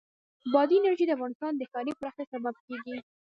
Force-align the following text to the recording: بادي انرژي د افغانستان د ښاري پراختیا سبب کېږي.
بادي 0.53 0.75
انرژي 0.77 1.05
د 1.07 1.11
افغانستان 1.17 1.53
د 1.55 1.61
ښاري 1.71 1.91
پراختیا 1.99 2.25
سبب 2.33 2.55
کېږي. 2.67 2.97